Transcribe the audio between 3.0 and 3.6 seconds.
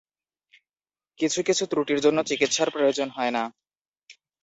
হয় না।